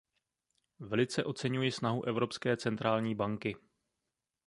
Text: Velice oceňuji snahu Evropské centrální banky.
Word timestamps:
Velice 0.79 1.23
oceňuji 1.23 1.71
snahu 1.71 2.03
Evropské 2.05 2.57
centrální 2.57 3.15
banky. 3.15 3.55